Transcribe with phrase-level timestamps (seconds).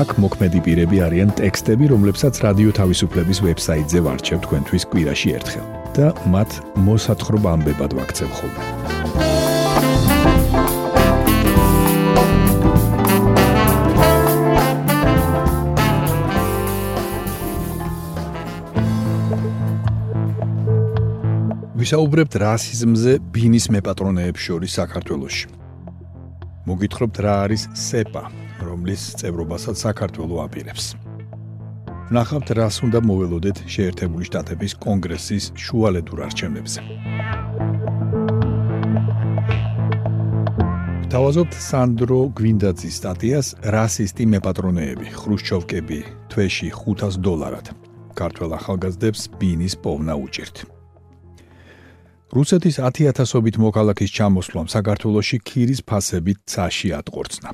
[0.00, 6.50] აქ მოქმედი პირები არიან ტექსტები, რომლებსაც რადიო თავისუფლების ვებსაიტზე ვარჩევ თქვენთვის კვირაში ერთხელ და მათ
[6.86, 8.62] მოსათხრობ ამბებად ვაქცევ ხოლმე.
[21.80, 25.46] ვისაუბრებთ რასიზმზე ბინის მეპატრონეებს შორის საქართველოში.
[26.68, 28.24] მოგითხრობთ რა არის სეპა,
[28.64, 30.84] რომლის წევრობასაც საქართველოს აპირებს.
[32.10, 36.80] ნახავთ, რას უნდა მოველოდეთ შეერთებული შტატების კონგრესის შუალედურ არჩევნებზე.
[41.10, 45.98] თავაზობთ სანდრო გვინდაძის სტატიას რასისტი მეპატრონეები, ხრუშჩოვკები,
[46.30, 47.66] თვეში 500 დოლარად.
[48.14, 50.56] ქართველ ახალგაზრდებს ბინის პოვნა უჭირთ.
[52.30, 57.50] რუსეთის 10000ობით მოქალაქის ჩამოსვლამ საქართველოში ქირის ფასებით ცაში ატყორცნა.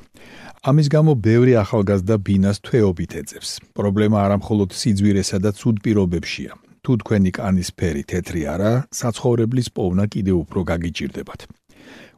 [0.65, 3.49] ამის გამო ბევრი ახალგაზრდა ბინას თვეობით ეძებს.
[3.77, 6.51] პრობლემა არამხოლოდ სიძვირესა და ცუდ პირობებშია.
[6.83, 11.39] თუ თქვენი კანის ფერი თეთრი არა, საცხოვრებლის პოვნა კიდევ უფრო გაგიჭირდებათ.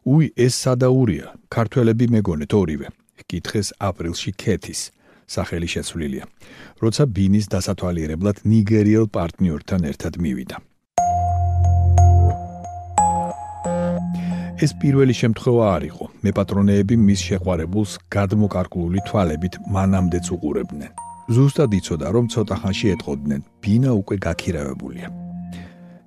[0.06, 1.26] უი, ეს სადაურია.
[1.50, 2.88] ქართველები მეგონეთ ორივე.
[3.28, 4.80] კითხეს აპრილში ქეთის
[5.28, 6.24] სახელი შეცვლილია.
[6.82, 10.56] როცა ბინის დასათვალიერებლად ნიგერიელ პარტნიორთან ერთად მივიდა.
[14.60, 16.04] ეს პირველი შემთხვევა არ იყო.
[16.24, 20.90] მეპატრონეები მის შეყვარებულს გადმოკარკლული თვალებით მანამდეც უყურებდნენ.
[21.34, 25.08] ზუსტად იცოდა, რომ ცოტა ხანში ეტყოდნენ, ბინა უკვე გაქირავებულია.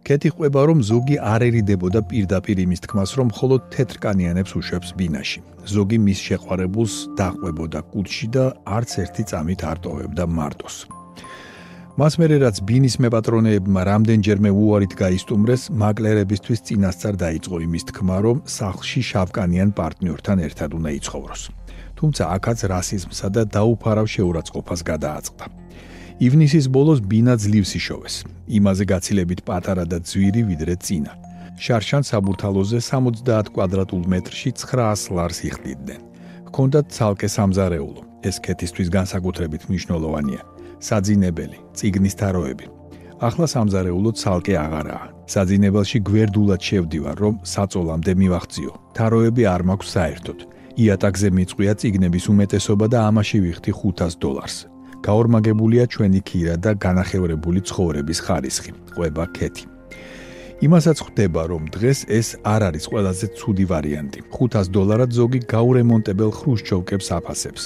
[0.05, 5.39] კეთი ყვება, რომ ზოგი არ ერიდებოდა პირდაპირ იმის თქმას, რომ მხოლოდ თეთრკანიანებს უშვებს ბინაში.
[5.73, 8.45] ზოგი მის შეყვარებულს დაყვებოდა კუჩში და
[8.77, 10.75] არც ერთი წამით არ ტოვებდა მარტოს.
[11.93, 19.01] მას მერე რაც ბინის მეპატრონეებმა რამდენჯერმე უარით გაისტუმრეს, მაკლერებისთვის წინასწარ დაიწყო იმის თქმა, რომ სახლში
[19.13, 21.41] შავკანიან პარტნიორთან ერთად უნდა იცხოვროს.
[21.93, 25.45] თუმცა აქაც რასიზმსა და დაუფარავ შეურაცხყოფას გადააწყდა.
[26.17, 28.15] ივნისის ბოლოს ბინა ძლივს იშოვეს.
[28.57, 31.13] იმაზე გაცილებით პატარა და ძვირი ვიდრე წინა.
[31.61, 36.01] შარშან საბურთალოზე 70 კვადრატულ მეტრში 900 ლარს იხდიდნენ.
[36.49, 38.01] ჰქონდათ ცალკე სამზარეულო.
[38.25, 40.41] ეს კეთისთვის განსაკუთრებით მნიშვნელოვანია.
[40.87, 42.65] საძინებელი, წიგნის თაროები.
[43.27, 45.05] ახლა სამზარეულოდ ცალკე აღარაა.
[45.33, 48.71] საძინებელში გვერდულად შევდივარ, რომ საწოლამდე მივახციო.
[48.97, 50.39] თაროები არ მაქვს საერთოდ.
[50.83, 54.57] იატაკზე მიწვია წიგნების უმეტესობა და ამაში ვიხდი 500 დოლარს.
[55.07, 58.71] გაორმაგებულია ჩვენი ქირა და განახევრებული ცხოვრების ხარისხი.
[58.95, 59.65] ყובה ქეთი.
[60.63, 64.19] იმასაც ხდება, რომ დღეს ეს არ არის ყველაზე ცუდი ვარიანტი.
[64.31, 67.63] 500 დოლარად ზოგი გაურემონტებელ ხრუშჩოვკებს აფასებს.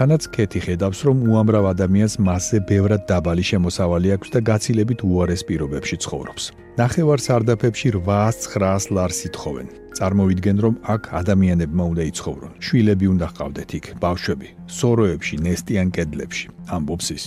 [0.00, 5.96] თანაც კეთი ხედავს, რომ უამრავ ადამიანს მასზე ბევრად დაბალი შემოსავალი აქვს და გაცილებით უარეს პირობებში
[6.04, 6.44] ცხოვრობს.
[6.80, 9.66] ნახევარ სარდაფებში 800-900 ლარს ითხოვენ.
[9.98, 12.52] წარმოვიდგენ, რომ აქ ადამიანებმა უნდა იცხოვრონ.
[12.64, 16.46] შვილები უნდა ჰყავდეთ იქ, ბავშვები, სოროებში, ნესტიან კედლებში.
[16.76, 17.24] ამბობს ის.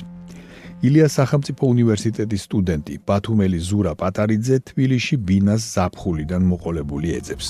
[0.87, 7.47] ილიას სახელმწიფო უნივერსიტეტის სტუდენტი ბათუმელი ზურა პატარიძე თბილისში ბინას ზაფხულიდან მოყოლებული ეძებს.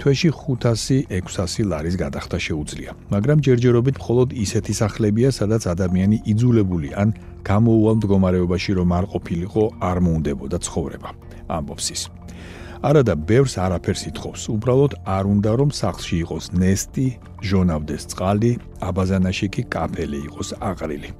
[0.00, 7.14] თვეში 500-600 ლარის გადახდა შეუძლია, მაგრამ ჯერჯერობით მხოლოდ ისეთი სახლებია, სადაც ადამიანი იძულებული ან
[7.46, 11.08] გამოუვალ მდგომარეობაში რომ არ ყოფილიყო, არ მოუნდებოდა ცხოვრება.
[11.48, 12.02] ამბობს ის.
[12.84, 17.08] არადა ბევრს არაფერს ითხოვს, უბრალოდ არ უნდა რომ სახლში იყოს ნესტი,
[17.48, 18.52] ჟონავდეს წყალი,
[18.84, 21.10] აბაზანაში კი კაფელი იყოს აყრილი.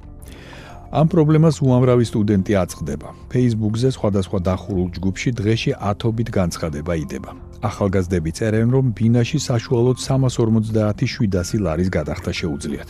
[0.95, 3.09] ამ პრობლემას უამრავი სტუდენტი აწყდება.
[3.33, 7.31] Facebook-ზე სხვადასხვა დახურულ ჯგუფში დღეში 10-ობით განცხადება იდება.
[7.61, 12.89] ახალგაზრდები წერენ, რომ ბინაში საშუალოდ 350-700 ლარის გადახდა შეუძლიათ.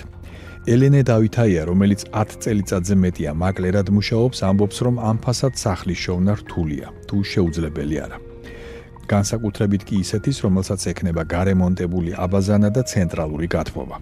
[0.66, 6.88] ელენე დავითაია, რომელიც 10 წელიწადზე მეტია მაკლერად მუშაობს, ამბობს, რომ ამ ფასად სახლის შოვნა რთულია,
[7.06, 8.18] თუ შეუძლებელი არა.
[9.06, 13.98] განსაკუთრებით კი ისეთის, რომელსაც ექნება გარემონტებული აბაზანა და ცენტრალური გათბობა.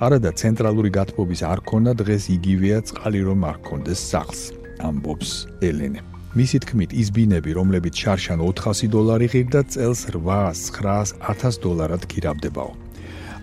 [0.00, 4.40] არადა ცენტრალური გათბობის არ ქონა დღეს იგივეა წყალი რომ არ ქონდეს სახლს,
[4.80, 5.30] ამბობს
[5.60, 6.15] ელენე.
[6.36, 12.72] მისი თქმით, ის ბინები, რომლებიც შარშან 400 დოლარი ღირდა წელს 800, 900, 1000 დოლარად ქირავდებაო.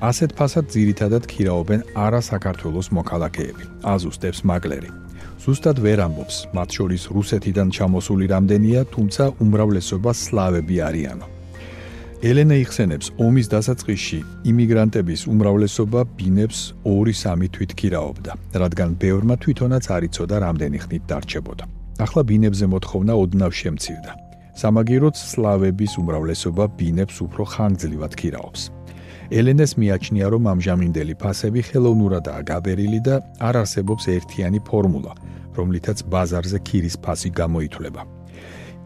[0.09, 3.63] ასეთ ფასად ძირითადად ქირაობენ არა საქართველოს მოქალაქეები.
[3.81, 4.89] აზუსტებს მაკლერი.
[5.43, 11.25] ზუსტად ვერ ამბობს, მათ შორის რუსეთიდან ჩამოსული რამდენია, თუმცა უმრავლესობა სლავები არიანო.
[12.29, 14.19] ელენა იხსენებს ომის დასაწყისში
[14.51, 18.31] იმიგრანტების უმრავლესობა ბინებს 2-3 თვით ქირაობდა,
[18.61, 21.82] რადგან ბევრმა თვითონაც არ იცოდა რამდენი ხნით დარჩებოდა.
[21.99, 24.11] ახლა ბინებზე მოთხოვნა ოდნავ შემცირდა.
[24.53, 28.61] სამაგიეროდ სლავების უმრავლესობა ბინებს უფრო ხანგრძლივად ქირაობს.
[29.33, 33.15] ელენეს მიაჩნია, რომ ამჟამინდელი ფასები ხელოვნურადაა გაბერილი და
[33.47, 35.13] არ არსებობს ერთიანი ფორმულა,
[35.57, 38.01] რომლითაც ბაზარზე ქირის ფასი გამოითვლება.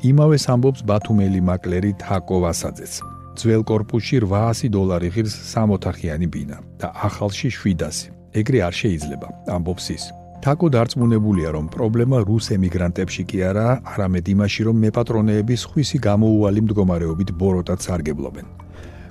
[0.10, 2.94] იმავეს ამბობს ბათუმელი მაკლერი თაკო ვასაძეც.
[3.38, 8.10] ძველ корпуში 800 დოლარი ღირს სამოთახიანი ბინა და ახალში 700.
[8.34, 10.04] ეგრე არ შეიძლება, ამბობს ის.
[10.44, 17.30] თაკო დარწმუნებულია, რომ პრობლემა რუს ემიგრანტებში კი არაა, არამედ იმაში, რომ მეპატრონეები სხვისი გამოუვალი მდგომარეობით
[17.42, 18.48] ბოროტად სარგებლობენ.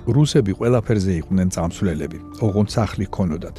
[0.06, 3.56] რუსები ყველაფერზე იყვნენ წამსვლელები, ოღონდ სახლი ჰქონოდათ.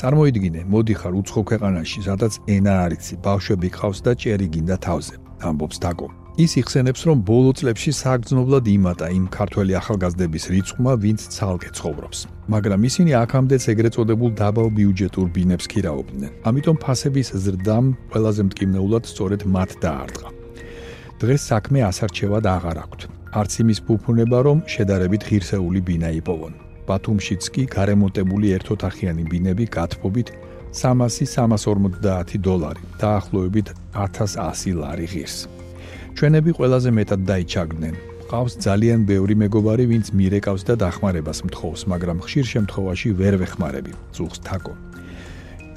[0.00, 5.14] წარმოიდგინე, მოდიხარ უცხო ქვეყანაში, სადაც ენა არიცი, ბავშვები ყავს და ჭერი გინდა თავზე,
[5.44, 6.19] ამბობს თაკო.
[6.38, 12.18] ის იხსენებს, რომ ბოლო წლებში საგრძნობლად იმატა იმ ქართველი ახალგაზრდების რიცხვმა, ვინც ცალკე ცხოვრობს.
[12.54, 16.32] მაგრამ ისინი აქამდეც ეგრეთ წოდებულ დაბალ ბიუჯეტურ ბინებს ქირაობდნენ.
[16.48, 20.28] ამიტომ ფასების ზრდამ ყველაზე მტკივნეულად სწორედ მათ დაარტყა.
[21.20, 23.00] დღეს საქმე ასარჩევად აღარ აქვთ.
[23.30, 26.54] არც იმის ფუფუნება, რომ შედარებით ღირსეული ბინა იპოვონ.
[26.88, 30.28] ბათუმშიც კი გარემონტებული ერთოთახიანი ბინები გათფობით
[30.74, 35.46] 300-350 დოლარი, დაახლოებით 1100 ლარი ღირს.
[36.16, 37.94] ჩვენები ყველაზე მეტად დაიჩაგდნენ.
[38.30, 43.92] ყავს ძალიან ბევრი მეგობარი, ვინც მირეკავს და დახმარებას მთხოვს, მაგრამ ხშირ შემთხვევაში ვერ ვეხმარები.
[44.14, 44.74] წუხს თაკო.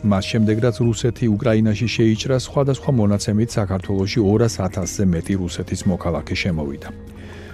[0.03, 6.89] მას შემდეგ რაც რუსეთი უკრაინაში შეიჭრა, სხვადასხვა მონაცემით საქართველოში 200.000-ზე მეტი რუსეთის მოქალაქე შემოვიდა.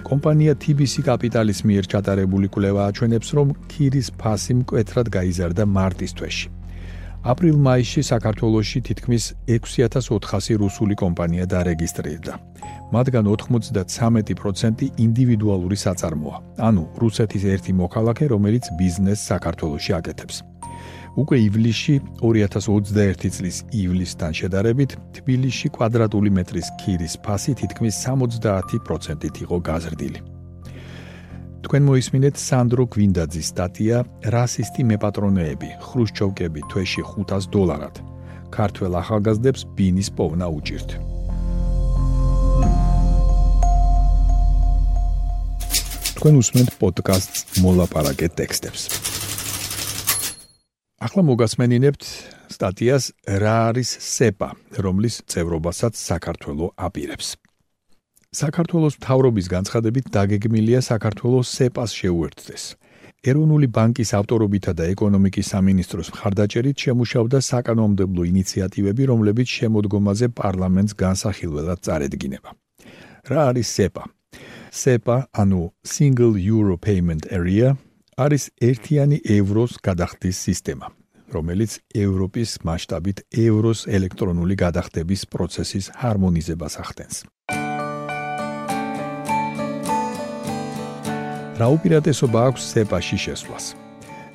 [0.08, 6.59] კომპანია TBC კაპიტალის მიერ ჩატარებული კვლევა აჩვენებს, რომ ქირის ფასი მკვეთრად გაიზარდა მარტის თვეში.
[7.20, 12.32] აპრილ-მაისში საქართველოში თითქმის 6400 რუსული კომპანია დარეგისტრირდა.
[12.92, 16.36] მათგან 93% ინდივიდუალური საწარმოა,
[16.68, 20.36] ანუ რუსეთის ერთი მოქალაქე, რომელიც ბიზნესს საქართველოში აკეთებს.
[21.20, 30.39] უკვე ივლისში 2021 წლის ივლისთან შედარებით თბილისში კვადრატული მეტრის ქირის ფასი თითქმის 70%-ით იყო გაზრდილი.
[31.60, 33.98] თქვენ მოისმინეთ სანდრო გვინდაძის სტატია
[34.34, 38.00] რასისტი მეპატრონეები ხრუშჩოვკები თვეში 500 დოლარად.
[38.50, 40.90] ქართველ ახალგაზრდებს ბინის პოვნა უჭირთ.
[46.16, 48.82] თქვენ უსმენთ პოდკასტს მოლაპარაკე ტექსტებს.
[51.00, 52.02] ახლა მოგასმენინებთ
[52.56, 53.04] სტატიას
[53.40, 54.50] რა არის სეპა
[54.84, 57.28] რომლის წევრობასაც საქართველოს აპირებს
[58.30, 62.62] საქართველოს მთავრობის განცხადებით დაგეგმილია საქართველოს სეპას შეუერთდეს.
[63.26, 72.50] ეროვნული ბანკის ავტორობითა და ეკონომიკის სამინისტროს მხარდაჭერით შემუშავდა საკანონმდებლო ინიციატივები, რომლებიც შემოდგომაზე პარლამენტს განსახილველად წარედგინება.
[73.30, 74.04] რა არის სეპა?
[74.70, 77.74] სეპა, ანუ Single Euro Payment Area,
[78.14, 80.86] არის ერთიანი ევროს გადახდის სისტემა,
[81.34, 87.26] რომელიც ევროპის მასშტაბით ევროს ელექტრონული გადახდების პროცესის ჰარმონიზებას ახდენს.
[91.60, 93.64] რა უპირატესობა აქვს სეპაში შესვლას?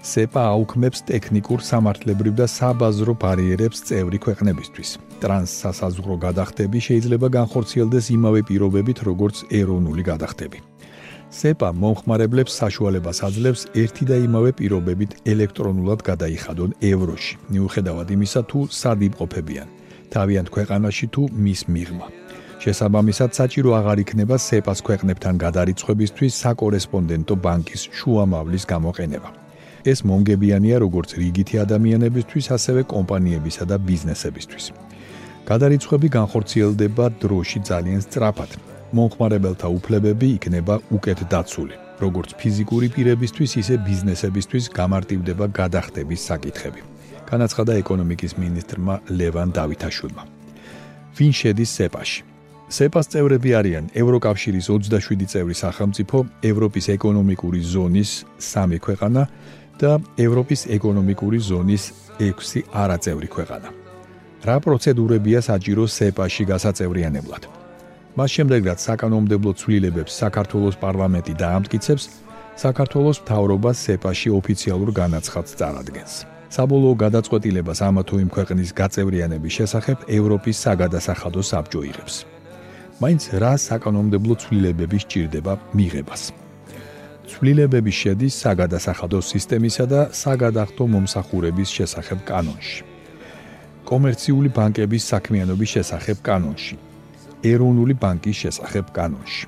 [0.06, 4.90] სეპა აუქმებს ტექნიკურ სამართლებრივ და საბაზრო ბარიერებს წევრი ქვეყნებისთვის.
[5.22, 10.60] ტრანსსასაზღვრო გადახდები შეიძლება განხორციელდეს იმავე პირობებით, როგორც ეროვნული გადახდები.
[11.40, 19.00] სეპა მომხმარებლებს საშუალებას აძლევს ერთი და იმავე პირობებით ელექტრონულად გადაიხადონ ევროში, მიუხედავად იმისა, თუ სად
[19.10, 19.68] იმყოფებიან,
[20.14, 22.25] თავიანთ ქვეყანაში თუ მის მიღმა.
[22.64, 29.30] შესაბამისად საჭირო აღარ იქნება სეპას ქვეყნებთან გადარიცხვებისთვის საკორესპონდენტო ბანკის შუამავლის გამოყენება.
[29.86, 34.66] ეს მონგებიანია როგორც რიგითი ადამიანებისთვის, ასევე კომპანიებისა და ბიზნესებისთვის.
[35.50, 38.52] გადარიცხვები განხორციელდება დროში ძალიან სწრაფად.
[38.98, 41.76] მომხმარებელთა უფლებები იქნება უკეთ დაცული.
[42.04, 46.82] როგორც ფიზიკური პირებისთვის, ისე ბიზნესებისთვის გამარტივდება გადახდების საკითხები.
[47.32, 50.24] განაცხადა ეკონომიკის მინისტრმა ლევან დავითაშვილმა.
[51.18, 52.35] ვინ შედის სეპაში?
[52.66, 59.24] სეპას წევრები არიან ევროკავშირის 27 წევრი სახელმწიფო, ევროპის ეკონომიკური ზონის 3 ქვეყანა
[59.78, 61.84] და ევროპის ეკონომიკური ზონის
[62.18, 63.70] 6 არაწევრი ქვეყანა.
[64.46, 67.44] რა პროცედურებია საჭირო სეპაში გასაწევრიანებლად?
[68.18, 72.04] მას შემდეგ რაც საკანონმდებლო ცვლილებებს საქართველოს პარლამენტი დაამტკიცებს,
[72.58, 76.14] საქართველოს მთავრობა სეპაში ოფიციალურ განაცხადს წარადგენს.
[76.56, 82.35] საბოლოო გადაწყვეტილებას ამა თუ იმ ქვეყნის გაწევრიანების შესახებ ევროპის საგადასახადო საბჭო იღებს.
[82.96, 86.32] მაინც რა საკანონმდებლო ცვლილებები სჭირდება მიღებას.
[87.28, 92.84] ცვლილებები შედის საგადასახადო სისტემისა და საგადახდო მომსახურების შესახებ კანონში.
[93.90, 96.76] კომერციული ბანკების საქმიანობის შესახებ კანონში.
[97.44, 99.46] ეროვნული ბანკის შესახებ კანონში.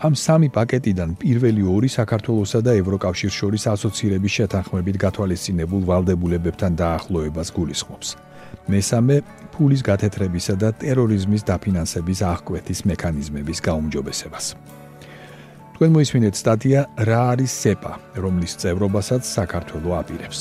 [0.00, 8.29] ამ სამი პაკეტიდან პირველი ორი საქართველოსა და ევროკავშირს შორის ასოცირების შეთანხმებით გათვალისწინებულ ვალდებულებებთან დაახლოებას გულისხმობს.
[8.70, 9.16] მესამე
[9.54, 14.46] ფულის გათეთრებისა და ტერორიზმის დაფინანსების აღკვეთის მექანიზმების გაუმჯობესებას.
[15.74, 20.40] თქვენ მოისმინეთ სტატია რა არის სეპა, რომლის წევრობასაც საქართველოს აპირებს.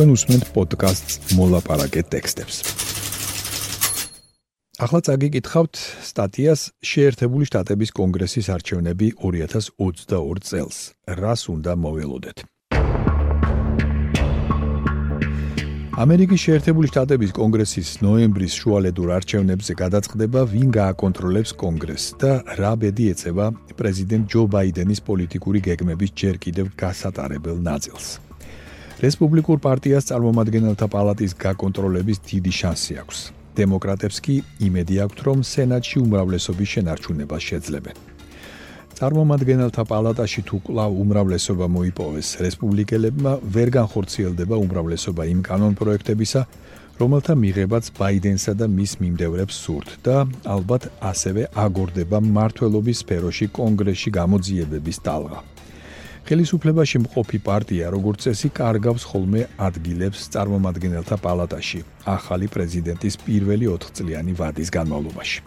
[0.00, 2.89] თქვენ უსმენთ პოდკასტს მოლაპარაკე ტექსტებს.
[4.80, 10.76] ახლა წაგიკითხავთ სტატიას შეერთებული შტატების კონგრესის არჩევნები 2022 წელს.
[11.20, 12.38] რას უნდა მოველოდეთ?
[16.00, 23.46] ამერიკის შეერთებული შტატების კონგრესის ნოემბრის შუალედურ არჩევნებზე გადაწყდება ვინ გააკონტროლებს კონგრესს და რა ბედი ეწევა
[23.76, 28.16] პრეზიდენტ ჯო ბაიდენის პოლიტიკური გეგმების ჯერ კიდევ გასატარებელ ნაწილს.
[29.04, 33.39] რესპუბლიკურ პარტიას წარმომადგენელთა პალატის გაკონტროლების დიდი შანსი აქვს.
[33.58, 37.96] დემოკრატებს კი იმედი აქვთ, რომ სენატში უმრავლესობის შენარჩუნება შეძლებენ.
[39.00, 46.42] წარმომადგენელთა პალატაში თუ კვლავ უმრავლესობა მოიპოვეს, რესპუბლიკელებმა ვერ განხორციელდება უმრავლესობა იმ კანონპროექტებისა,
[47.00, 54.98] რომელთა მიღებაც ბაიდენსა და მის მიმდევრებს სურთ და ალბათ ასევე აგორდება მართლობის სფეროში კონგრესში გამოძიებების
[55.00, 55.40] ტალღა.
[56.30, 64.32] ხელისუფლებაში მყოფი პარტია როგორც წესი კარგავს ხოლმე ადგილებს წარმომადგენელთა პალატაში ახალი პრეზიდენტის პირველი 4 წლიანი
[64.38, 65.40] ვადის განმავლობაში.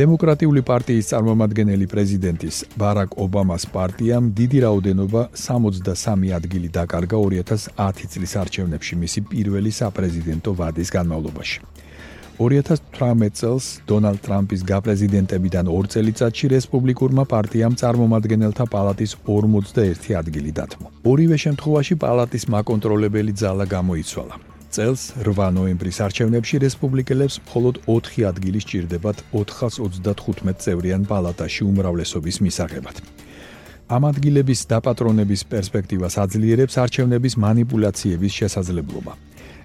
[0.00, 8.94] დემოკრატიული პარტიის წარმომადგენელი პრეზიდენტის ბარაკ ობამას პარტიამ დიდი რაოდენობა 63 ადგილი დაკარგა 2010 წლის არჩევნებში
[9.04, 11.58] მისი პირველი საპრეზიდენტო ვადის განმავლობაში.
[12.40, 20.88] 2018 წელს დონალდ ტრამპის გაპრეზიდენტებიდან ორ წელიწადში რესპუბლიკურმა პარტიამ წარმომადგენელთა პალატის 41 ადგილი დათმო.
[21.04, 24.34] ორივე შემთხვევაში პალატის მაკონტროლებელი ძალა გამოიცვალა.
[24.72, 32.96] წელს 8 ნოემბრის არჩევნებში რესპუბლიკელებს მხოლოდ 4 ადგილი სჭირდებათ 435 წევრიან პალატაში უმრავლესობის მისაღებად.
[33.90, 39.12] ამ ადგილების დაპატრონების პერსპექტივას აძლიერებს არჩევნების მანიპულაციების შესაძლებლობა.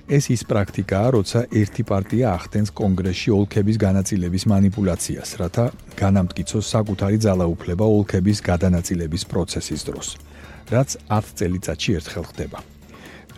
[0.05, 5.65] ეს ის პრაქტიკაა, როცა ერთი პარტია ახდენს კონგრესში ოლქების განაწილების манипуляციას, რათა
[5.97, 10.07] განამტკიცოს საკუთარი ძალაუფლება ოლქების გადანაწილების პროცესის დროს,
[10.69, 12.59] რაც 10 წელიწადში ერთხელ ხდება.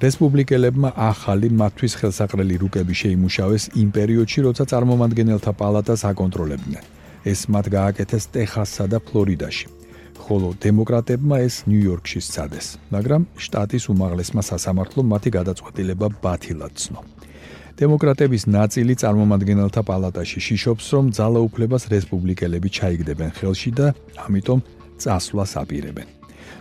[0.04, 6.84] რესპუბლიკელებმა ახალი მათთვის ხელსაყრელი რუკები შეიმუშავეს იმ პერიოდში, როცა წარმომადგენელთა პალატას აკონტროლებდნენ.
[7.26, 9.77] ეს მათ გააკეთეს ტეხასსა და ფლორიდაში.
[10.26, 17.02] ხოლო დემოკრატებმა ეს ნიუ-იორკში სცადეს, მაგრამ შტატის უმაღლესმა სასამართლომ მათი გადაწყვეტილება ბათილად ცნო.
[17.78, 23.88] დემოკრატების ნაწილი წარმომადგენელთა პალატაში შიშობს, რომ ძალაუფლებას რესპუბლიკელები ჩაიგდებენ ხელში და
[24.26, 24.60] ამიტომ
[25.02, 26.08] წასვლას აპირებენ.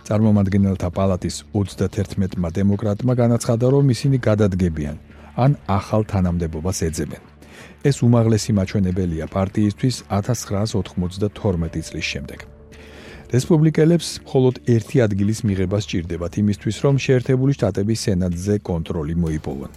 [0.07, 4.95] წარმომადგენელთა პალატის 31-მა დემოკრატმა განაცხადა, რომ ისინი გადადგებიან
[5.35, 7.23] ან ახალ თანამდებობას ეძებენ.
[7.89, 12.56] ეს უმაღლესი მაჩვენებელია პარტიისთვის 1992 წლის შემდეგ.
[13.27, 19.71] რესპუბლიკელებს მხოლოდ ერთი ადგილის მიღება სჭირდებათ იმისთვის, რომ შეერთებული შტატების სენატზე კონტროლი მოიპოვონ.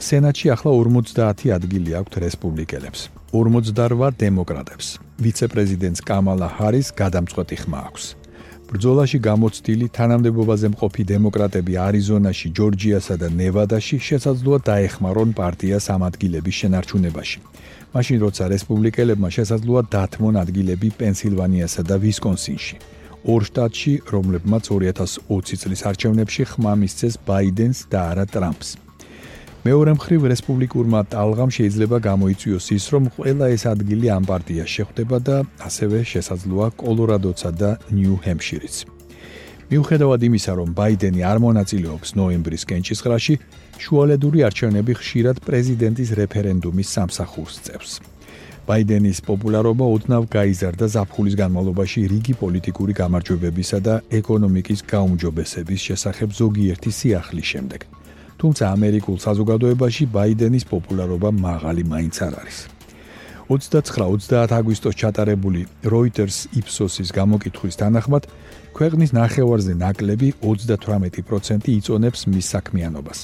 [0.00, 3.00] სენატში ახლა 50 ადგილი აქვთ რესპუბლიკელებს,
[3.32, 4.86] 48 დემოკრატებს.
[5.24, 8.04] ვიცე-პრეზიდენტს კამალა ჰარის გადამწყვეტი ხმა აქვს.
[8.70, 17.38] ბრძოლაში გამოცდილი თანამდებობაზე მყოფი დემოკრატები არიზონაში, ჯორჯიასა და ნევადაში შესაძლოა დაეხმარონ პარტიას ამ ადგილების შენარჩუნებაში.
[17.90, 22.76] მაშინ როცა რესპუბლიკელებმა შესაძლოა დათმონ ადგილები პენსილვანიასა და ვისკონსინში.
[23.32, 28.68] ორ შტატში, რომლებმაც 2020 წლის არჩევნებში ხმა მისცეს ბაიდენს და არა ტრამპს.
[29.66, 35.36] მეორე მხრივ რესპუბლიკურმა ტალღამ შეიძლება გამოიწვიოს ის, რომ ყველა ეს ადგილი ამ პარტიას შეხვდება და
[35.68, 38.99] ასევე შესაძლოა კოლორადოცა და ნიუ-ჰემპშირიც.
[39.70, 43.34] მიუხედავად იმისა, რომ ბაიდენი არ მონაწილეობს ნოემბრის კენჭისყრაში,
[43.78, 47.92] შუალედური არჩევნები ხშირად პრეზიდენტის რეფერენდუმის სამსახურს წევს.
[48.66, 57.46] ბაიდენის პოპულარობა ოდნავ გაიზარდა ზაფხულის განმავლობაში რიგი პოლიტიკური გამარჯვებებისა და ეკონომიკის გაუმჯობესების შესახებ ზოგიერთი სიახლის
[57.52, 57.80] შემდეგ.
[58.40, 62.58] თუმცა ამერიკულ საზოგადოებაში ბაიდენის პოპულარობა მაღალი მაინც არ არის.
[63.50, 68.30] 29-30 აგვისტოს ჩატარებული Reuters Ipsos-ის გამოკითხვის თანახმად,
[68.80, 73.18] ქვეყნის ნახევარზე ნაკლები 38% იწონებს მის საქმიანობას.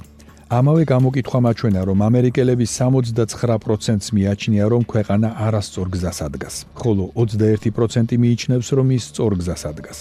[0.53, 8.69] ამავე გამოკითხვა მაჩვენა, რომ ამერიკელების 69%-ს მიაჩნია, რომ ქვეყანა არასწორ გზას ადგას, ხოლო 21% მიიჩნევს,
[8.77, 9.99] რომ ის სწორ გზას ადგას.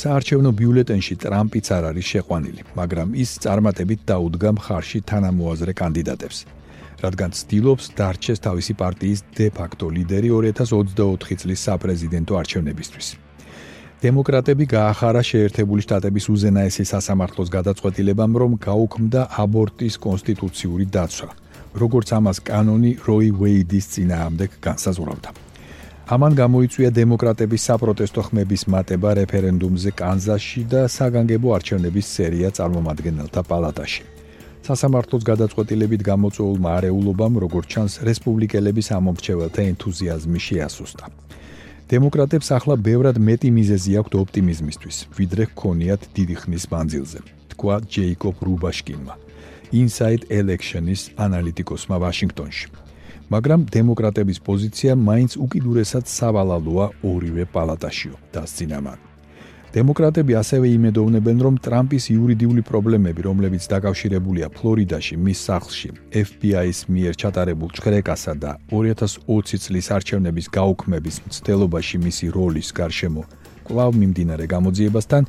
[0.00, 6.38] საარჩევნო ბიულეტენში ტრამპიც არ არის შეყვანილი, მაგრამ ის წარმატებით დაუდგა მხარში თანამოაზრე კანდიდატებს.
[7.04, 13.08] რადგან ცდილობს დარჩეს თავისი პარტიის დე-ფაქტო ლიდერი 2024 წლის საპრეზიდენტო არჩევნებისთვის.
[14.04, 21.28] დემოკრატები გაახარა შეერთებული შტატების უზენაესი სასამართლოს გადაწყვეტილებამ, რომ გაუქმდა აბორტის კონსტიტუციური დაცვა,
[21.82, 25.30] როგორც ამას კანონი როი ვეიდის წინააღმდეგ განსაზღვრავდა.
[26.14, 34.02] ამან გამოიწვია დემოკრატების საპროტესტო ხმების მატება რეფერენდუმზე კანზასში და საგანგებო არჩევნების სერია წარმომადგენელთა პალატაში.
[34.68, 41.04] სასამართლოს გადაწყვეტილებით გამოწვეულმა არეულობამ, როგორც ჩანს, რესპუბლიკელების ამომრჩეველთა ენთუზიაზმი შეასუსტა.
[41.84, 47.20] დემოკრატებს ახლა ბევრად მეტი მიზეზი აქვთ ოპტიმიზმისთვის, ვიდრე ჰქონიათ დიდი ხნის მანძილზე,
[47.52, 49.14] თქვა ჯეიკობ რუბაშკინმა.
[49.74, 52.68] Inside Election-ის ანალიტიკოსმა ვაშინგტონში.
[53.28, 58.98] მაგრამ დემოკრატების პოზიცია მაინც უკიდურესად სავალალოა ორივე პალატაშიო, დასცინა მან.
[59.74, 67.74] დემოკრატები ასევე იმედოვნებენ, რომ ტრამპის იურიდიული პრობლემები, რომლებიც დაკავშირებულია ფლორიდაში მის სახლში, FBI-ის მიერ ჩატარებულ
[67.74, 73.24] ჭხრეკასა და 2020 წლის არჩევნების გაუქმების მცდელობაში მისი როლის გარშემო
[73.66, 75.26] კვლავ მიმდინარე გამოძიებასთან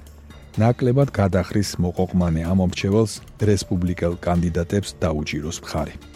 [0.62, 3.14] ნაკლებად გადახრის მოყოყმანე ამომრჩეველს
[3.50, 6.15] რესპუბლიკელ კანდიდატებს დაუჭიროს მხარი.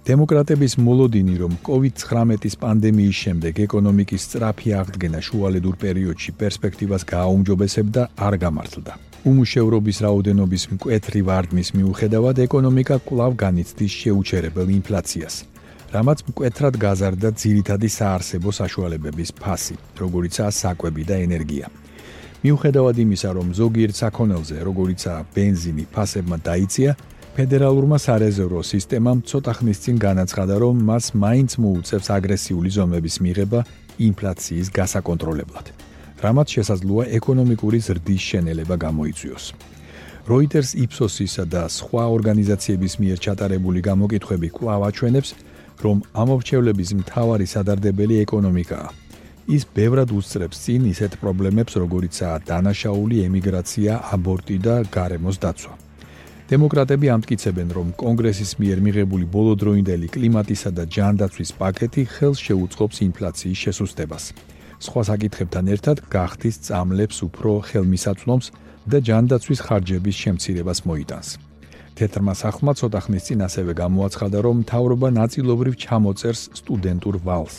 [0.00, 8.92] დემოკრატების მოლოდინი, რომ COVID-19-ის პანდემიის შემდეგ ეკონომიკის სწრაფი აღდგენა შუალედურ პერიოდში პერსპექტივას გააუმჯობესებდა, არ გამართლდა.
[9.28, 15.34] უმუშევრობის რაოდენობის მკვეთრი ვარდნის მიუხედავად, ეკონომიკა კვლავ განიცდის შეუჩერებელ ინფლაციას.
[15.92, 21.66] რამაც მკვეთრად გაზარდა ძირითადი საარსებო საშუალებების ფასი, როგორიცაა საკვები და ენერგია.
[22.40, 26.96] მიუხედავად იმისა, რომ ზოგიერთ საქონელზე, როგორიცაა ბენზინი, ფასებმა დაიწია,
[27.30, 33.60] ფედერალურმა სარეზერვო სისტემამ ცოტა ხნის წინ განაცხადა, რომ მას მაინც მოუწევს აგრესიული ზომების მიღება
[34.02, 35.66] ინფლაციის გასაკონტროლებლად.
[36.24, 39.44] რამაც შესაძლოა ეკონომიკური ზრდის შენელება გამოიწვიოს.
[40.30, 45.30] Reuters Ipsos-ისა და სხვა ორგანიზაციების მიერ ჩატარებული გამოკითხვები კვლავ აჩვენებს,
[45.84, 48.88] რომ ამორჩევლების მთავარი სადარდებელი ეკონომიკაა.
[49.50, 55.89] ის ბევრად უსწრებს წინ ისეთ პრობლემებს, როგორიცაა დანაშაული ემიგრაცია, აბორტი და გარემოს დაცვა.
[56.50, 64.24] დემოკრატები ამტკიცებენ, რომ კონგრესის მიერ მიღებული ბოლოდროინდელი კლიმატისა და ჯანდაცვის პაკეტი ხელს შეუწყობს ინფლაციის შესუსტებას.
[64.82, 68.46] სხვა საკითხებთან ერთად გახდის წამლებს უფრო ხელმისაწვდომს
[68.90, 71.28] და ჯანდაცვის ხარჯების შემცირებას მოიტანს.
[71.94, 77.56] თეთრმა სახლმა ცოტა ხნის წინ ასევე გამოაცხადა, რომ მთავრობა ნაწილობრივ ჩამოწერს სტუდენტურ ვალს.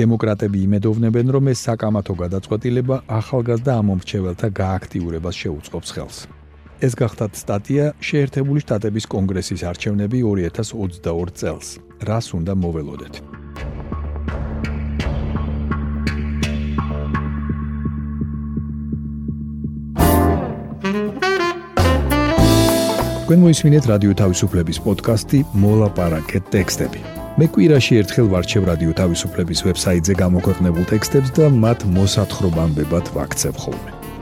[0.00, 6.37] დემოკრატები იმედოვნებენ, რომ ეს საკამათო გადაწყვეტილება ახალგაზრდა ამომრჩეველთა გააქტიურებას შეუწყობს ხელს.
[6.78, 11.68] ეს გახდათ სტატია შეერთებული შტატების კონგრესის არჩევნები 2022 წელს.
[12.06, 13.14] რას უნდა მოველოდეთ?
[23.28, 27.00] თქვენ მოისმინეთ რადიო თავისუფლების პოდკასტი მოლაპარაკეთ ტექსტები.
[27.38, 32.82] მე კვირაში ერთხელ ვარჩევ რადიო თავისუფლების ვებსაიტზე გამოქვეყნებულ ტექსტებს და მათ მოსათხრობამდე
[33.18, 33.97] ვაქცევ ხოლმე.